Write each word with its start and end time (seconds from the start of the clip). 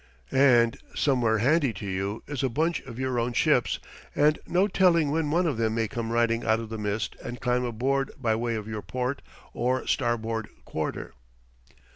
And 0.31 0.79
somewhere 0.95 1.37
handy 1.37 1.71
to 1.73 1.85
you 1.85 2.23
is 2.25 2.41
a 2.41 2.49
bunch 2.49 2.79
of 2.87 2.97
your 2.97 3.19
own 3.19 3.33
ships, 3.33 3.77
and 4.15 4.39
no 4.47 4.67
telling 4.67 5.11
when 5.11 5.29
one 5.29 5.45
of 5.45 5.57
them 5.57 5.75
may 5.75 5.87
come 5.87 6.11
riding 6.11 6.43
out 6.43 6.59
of 6.59 6.69
the 6.69 6.79
mist 6.79 7.15
and 7.23 7.39
climb 7.39 7.63
aboard 7.63 8.09
by 8.19 8.33
way 8.33 8.55
of 8.55 8.67
your 8.67 8.81
port 8.81 9.21
or 9.53 9.85
starboard 9.85 10.49
quarter! 10.65 11.13